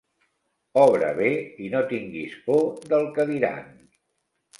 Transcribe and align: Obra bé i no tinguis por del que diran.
Obra 0.83 1.09
bé 1.19 1.27
i 1.65 1.69
no 1.73 1.81
tinguis 1.91 2.33
por 2.47 2.63
del 2.95 3.05
que 3.19 3.27
diran. 3.33 3.69